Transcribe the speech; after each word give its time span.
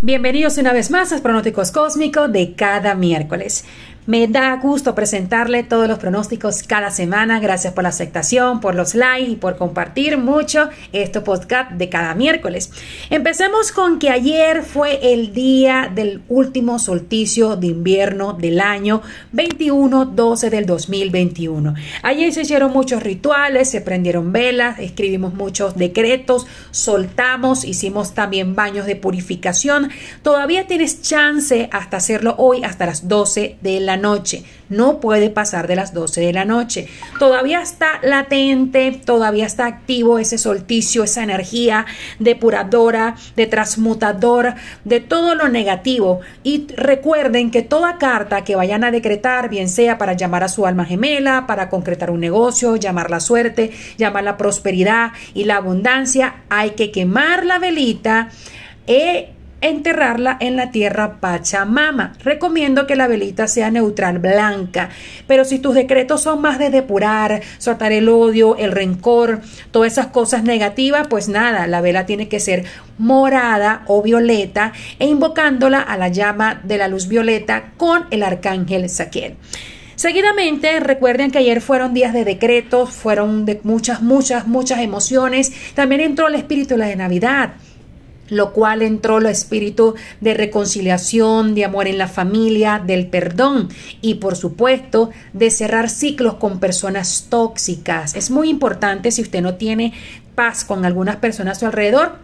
Bienvenidos 0.00 0.58
una 0.58 0.72
vez 0.72 0.92
más 0.92 1.12
a 1.12 1.20
Pronósticos 1.20 1.72
Cósmicos 1.72 2.30
de 2.30 2.54
cada 2.54 2.94
miércoles. 2.94 3.64
Me 4.08 4.26
da 4.26 4.56
gusto 4.56 4.94
presentarle 4.94 5.64
todos 5.64 5.86
los 5.86 5.98
pronósticos 5.98 6.62
cada 6.62 6.90
semana. 6.90 7.40
Gracias 7.40 7.74
por 7.74 7.82
la 7.82 7.90
aceptación, 7.90 8.58
por 8.58 8.74
los 8.74 8.94
likes 8.94 9.32
y 9.32 9.36
por 9.36 9.58
compartir 9.58 10.16
mucho 10.16 10.70
este 10.94 11.20
podcast 11.20 11.72
de 11.72 11.90
cada 11.90 12.14
miércoles. 12.14 12.70
Empecemos 13.10 13.70
con 13.70 13.98
que 13.98 14.08
ayer 14.08 14.62
fue 14.62 15.12
el 15.12 15.34
día 15.34 15.92
del 15.94 16.22
último 16.30 16.78
solsticio 16.78 17.56
de 17.56 17.66
invierno 17.66 18.32
del 18.32 18.60
año 18.60 19.02
21-12 19.34 20.48
del 20.48 20.64
2021. 20.64 21.74
Ayer 22.02 22.32
se 22.32 22.40
hicieron 22.40 22.72
muchos 22.72 23.02
rituales, 23.02 23.68
se 23.68 23.82
prendieron 23.82 24.32
velas, 24.32 24.78
escribimos 24.78 25.34
muchos 25.34 25.76
decretos, 25.76 26.46
soltamos, 26.70 27.62
hicimos 27.62 28.14
también 28.14 28.54
baños 28.54 28.86
de 28.86 28.96
purificación. 28.96 29.90
Todavía 30.22 30.66
tienes 30.66 31.02
chance 31.02 31.68
hasta 31.72 31.98
hacerlo 31.98 32.36
hoy 32.38 32.64
hasta 32.64 32.86
las 32.86 33.06
12 33.06 33.58
de 33.60 33.80
la 33.80 33.97
noche. 33.98 34.44
No 34.68 35.00
puede 35.00 35.30
pasar 35.30 35.66
de 35.66 35.76
las 35.76 35.94
12 35.94 36.20
de 36.20 36.32
la 36.32 36.44
noche. 36.44 36.88
Todavía 37.18 37.62
está 37.62 38.00
latente, 38.02 39.00
todavía 39.04 39.46
está 39.46 39.66
activo 39.66 40.18
ese 40.18 40.38
solsticio, 40.38 41.04
esa 41.04 41.22
energía 41.22 41.86
depuradora, 42.18 43.16
de 43.36 43.46
transmutador, 43.46 44.54
de 44.84 45.00
todo 45.00 45.34
lo 45.34 45.48
negativo. 45.48 46.20
Y 46.42 46.66
recuerden 46.76 47.50
que 47.50 47.62
toda 47.62 47.98
carta 47.98 48.44
que 48.44 48.56
vayan 48.56 48.84
a 48.84 48.90
decretar, 48.90 49.48
bien 49.48 49.68
sea 49.68 49.98
para 49.98 50.12
llamar 50.12 50.44
a 50.44 50.48
su 50.48 50.66
alma 50.66 50.84
gemela, 50.84 51.46
para 51.46 51.68
concretar 51.68 52.10
un 52.10 52.20
negocio, 52.20 52.76
llamar 52.76 53.10
la 53.10 53.20
suerte, 53.20 53.70
llamar 53.96 54.24
la 54.24 54.36
prosperidad 54.36 55.12
y 55.34 55.44
la 55.44 55.56
abundancia, 55.56 56.42
hay 56.48 56.70
que 56.70 56.90
quemar 56.90 57.44
la 57.44 57.58
velita. 57.58 58.28
Eh, 58.86 59.30
enterrarla 59.60 60.36
en 60.40 60.56
la 60.56 60.70
tierra 60.70 61.20
Pachamama. 61.20 62.14
Recomiendo 62.22 62.86
que 62.86 62.96
la 62.96 63.08
velita 63.08 63.48
sea 63.48 63.70
neutral, 63.70 64.18
blanca, 64.18 64.90
pero 65.26 65.44
si 65.44 65.58
tus 65.58 65.74
decretos 65.74 66.22
son 66.22 66.40
más 66.40 66.58
de 66.58 66.70
depurar, 66.70 67.42
soltar 67.58 67.92
el 67.92 68.08
odio, 68.08 68.56
el 68.56 68.72
rencor, 68.72 69.40
todas 69.70 69.92
esas 69.92 70.08
cosas 70.08 70.44
negativas, 70.44 71.06
pues 71.08 71.28
nada, 71.28 71.66
la 71.66 71.80
vela 71.80 72.06
tiene 72.06 72.28
que 72.28 72.40
ser 72.40 72.64
morada 72.98 73.82
o 73.86 74.02
violeta 74.02 74.72
e 74.98 75.06
invocándola 75.06 75.80
a 75.80 75.96
la 75.96 76.08
llama 76.08 76.60
de 76.64 76.78
la 76.78 76.88
luz 76.88 77.08
violeta 77.08 77.72
con 77.76 78.06
el 78.10 78.22
arcángel 78.22 78.88
Saquiel. 78.88 79.36
Seguidamente, 79.98 80.78
recuerden 80.78 81.32
que 81.32 81.38
ayer 81.38 81.60
fueron 81.60 81.92
días 81.92 82.12
de 82.12 82.24
decretos, 82.24 82.90
fueron 82.90 83.44
de 83.44 83.60
muchas, 83.64 84.00
muchas, 84.00 84.46
muchas 84.46 84.78
emociones. 84.78 85.52
También 85.74 86.00
entró 86.00 86.28
el 86.28 86.36
espíritu 86.36 86.74
de 86.74 86.78
la 86.78 86.86
de 86.86 86.94
Navidad 86.94 87.54
lo 88.28 88.52
cual 88.52 88.82
entró 88.82 89.18
el 89.18 89.26
espíritu 89.26 89.94
de 90.20 90.34
reconciliación, 90.34 91.54
de 91.54 91.64
amor 91.64 91.88
en 91.88 91.98
la 91.98 92.08
familia, 92.08 92.82
del 92.84 93.06
perdón 93.06 93.68
y 94.00 94.14
por 94.14 94.36
supuesto 94.36 95.10
de 95.32 95.50
cerrar 95.50 95.90
ciclos 95.90 96.34
con 96.34 96.60
personas 96.60 97.26
tóxicas. 97.28 98.14
Es 98.14 98.30
muy 98.30 98.48
importante 98.48 99.10
si 99.10 99.22
usted 99.22 99.42
no 99.42 99.54
tiene 99.54 99.92
paz 100.34 100.64
con 100.64 100.84
algunas 100.84 101.16
personas 101.16 101.56
a 101.56 101.60
su 101.60 101.66
alrededor. 101.66 102.16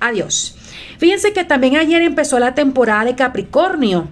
Adiós. 0.00 0.56
Fíjense 0.98 1.32
que 1.32 1.44
también 1.44 1.76
ayer 1.76 2.02
empezó 2.02 2.38
la 2.38 2.54
temporada 2.54 3.04
de 3.04 3.14
Capricornio 3.14 4.08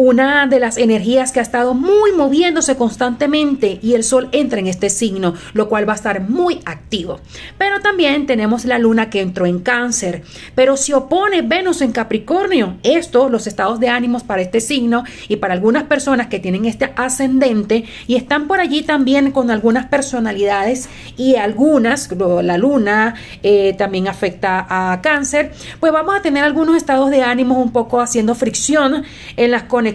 una 0.00 0.46
de 0.46 0.60
las 0.60 0.78
energías 0.78 1.30
que 1.30 1.40
ha 1.40 1.42
estado 1.42 1.74
muy 1.74 2.12
moviéndose 2.12 2.74
constantemente 2.74 3.78
y 3.82 3.92
el 3.92 4.02
sol 4.02 4.30
entra 4.32 4.58
en 4.58 4.66
este 4.66 4.88
signo, 4.88 5.34
lo 5.52 5.68
cual 5.68 5.86
va 5.86 5.92
a 5.92 5.96
estar 5.96 6.22
muy 6.22 6.60
activo. 6.64 7.20
Pero 7.58 7.80
también 7.80 8.24
tenemos 8.24 8.64
la 8.64 8.78
luna 8.78 9.10
que 9.10 9.20
entró 9.20 9.44
en 9.44 9.58
cáncer, 9.58 10.22
pero 10.54 10.78
si 10.78 10.94
opone 10.94 11.42
Venus 11.42 11.82
en 11.82 11.92
Capricornio. 11.92 12.78
Esto, 12.82 13.28
los 13.28 13.46
estados 13.46 13.78
de 13.78 13.90
ánimos 13.90 14.22
para 14.22 14.40
este 14.40 14.62
signo 14.62 15.04
y 15.28 15.36
para 15.36 15.52
algunas 15.52 15.82
personas 15.82 16.28
que 16.28 16.38
tienen 16.38 16.64
este 16.64 16.90
ascendente 16.96 17.84
y 18.06 18.16
están 18.16 18.48
por 18.48 18.58
allí 18.58 18.80
también 18.80 19.32
con 19.32 19.50
algunas 19.50 19.84
personalidades 19.88 20.88
y 21.18 21.36
algunas, 21.36 22.08
la 22.42 22.56
luna 22.56 23.16
eh, 23.42 23.74
también 23.76 24.08
afecta 24.08 24.66
a 24.66 25.02
cáncer, 25.02 25.52
pues 25.78 25.92
vamos 25.92 26.16
a 26.16 26.22
tener 26.22 26.42
algunos 26.42 26.78
estados 26.78 27.10
de 27.10 27.22
ánimos 27.22 27.58
un 27.58 27.70
poco 27.70 28.00
haciendo 28.00 28.34
fricción 28.34 29.04
en 29.36 29.50
las 29.50 29.64
conexiones 29.64 29.89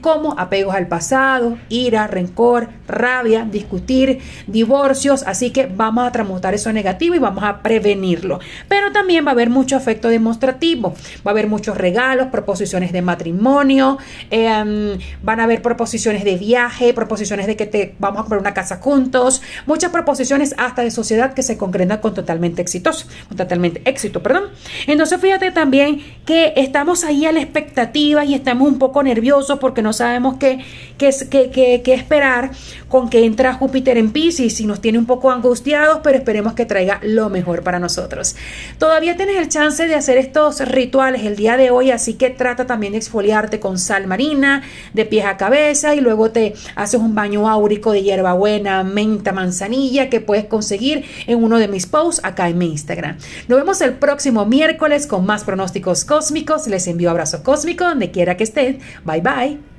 como 0.00 0.38
apegos 0.38 0.74
al 0.74 0.86
pasado, 0.88 1.58
ira, 1.68 2.06
rencor, 2.06 2.68
rabia, 2.86 3.46
discutir, 3.50 4.20
divorcios, 4.46 5.22
así 5.26 5.50
que 5.50 5.66
vamos 5.66 6.06
a 6.06 6.12
transmutar 6.12 6.54
eso 6.54 6.72
negativo 6.72 7.14
y 7.14 7.18
vamos 7.18 7.44
a 7.44 7.62
prevenirlo. 7.62 8.40
Pero 8.68 8.92
también 8.92 9.24
va 9.24 9.30
a 9.30 9.32
haber 9.32 9.50
mucho 9.50 9.76
afecto 9.76 10.08
demostrativo, 10.08 10.94
va 11.26 11.30
a 11.30 11.30
haber 11.30 11.46
muchos 11.46 11.76
regalos, 11.76 12.28
proposiciones 12.28 12.92
de 12.92 13.02
matrimonio, 13.02 13.98
em, 14.30 14.98
van 15.22 15.40
a 15.40 15.44
haber 15.44 15.62
proposiciones 15.62 16.24
de 16.24 16.36
viaje, 16.36 16.92
proposiciones 16.94 17.46
de 17.46 17.56
que 17.56 17.66
te 17.66 17.94
vamos 17.98 18.18
a 18.18 18.22
comprar 18.22 18.40
una 18.40 18.54
casa 18.54 18.76
juntos, 18.76 19.42
muchas 19.66 19.90
proposiciones 19.90 20.54
hasta 20.58 20.82
de 20.82 20.90
sociedad 20.90 21.34
que 21.34 21.42
se 21.42 21.56
concretan 21.56 21.98
con 21.98 22.14
totalmente 22.14 22.62
exitoso, 22.62 23.06
con 23.28 23.36
totalmente 23.36 23.82
éxito, 23.84 24.22
perdón. 24.22 24.44
Entonces 24.86 25.20
fíjate 25.20 25.50
también 25.50 26.02
que 26.24 26.52
estamos 26.56 27.04
ahí 27.04 27.24
a 27.24 27.32
la 27.32 27.40
expectativa 27.40 28.24
y 28.24 28.34
estamos 28.34 28.68
un 28.68 28.78
poco 28.78 29.02
nerviosos 29.02 29.39
porque 29.60 29.82
no 29.82 29.92
sabemos 29.92 30.36
qué, 30.38 30.64
qué, 30.98 31.10
qué, 31.30 31.82
qué 31.82 31.94
esperar 31.94 32.50
con 32.88 33.08
que 33.08 33.24
entra 33.24 33.54
Júpiter 33.54 33.98
en 33.98 34.10
Pisces 34.10 34.60
y 34.60 34.66
nos 34.66 34.80
tiene 34.80 34.98
un 34.98 35.06
poco 35.06 35.30
angustiados, 35.30 36.00
pero 36.02 36.18
esperemos 36.18 36.54
que 36.54 36.66
traiga 36.66 37.00
lo 37.02 37.30
mejor 37.30 37.62
para 37.62 37.78
nosotros. 37.78 38.36
Todavía 38.78 39.16
tienes 39.16 39.36
el 39.36 39.48
chance 39.48 39.86
de 39.86 39.94
hacer 39.94 40.18
estos 40.18 40.60
rituales 40.60 41.24
el 41.24 41.36
día 41.36 41.56
de 41.56 41.70
hoy, 41.70 41.90
así 41.90 42.14
que 42.14 42.30
trata 42.30 42.66
también 42.66 42.92
de 42.92 42.98
exfoliarte 42.98 43.60
con 43.60 43.78
sal 43.78 44.06
marina 44.06 44.62
de 44.92 45.04
pies 45.04 45.24
a 45.24 45.36
cabeza 45.36 45.94
y 45.94 46.00
luego 46.00 46.30
te 46.30 46.54
haces 46.74 47.00
un 47.00 47.14
baño 47.14 47.48
áurico 47.48 47.92
de 47.92 48.02
hierbabuena, 48.02 48.82
menta, 48.82 49.32
manzanilla 49.32 50.10
que 50.10 50.20
puedes 50.20 50.46
conseguir 50.46 51.04
en 51.26 51.42
uno 51.42 51.58
de 51.58 51.68
mis 51.68 51.86
posts 51.86 52.20
acá 52.24 52.48
en 52.48 52.58
mi 52.58 52.66
Instagram. 52.66 53.16
Nos 53.48 53.58
vemos 53.58 53.80
el 53.80 53.94
próximo 53.94 54.46
miércoles 54.46 55.06
con 55.06 55.26
más 55.26 55.44
pronósticos 55.44 56.04
cósmicos. 56.04 56.66
Les 56.66 56.86
envío 56.86 57.10
abrazos 57.10 57.40
cósmicos 57.40 57.88
donde 57.88 58.10
quiera 58.10 58.36
que 58.36 58.44
estén. 58.44 58.78
Bye 59.04 59.19
bye. 59.20 59.69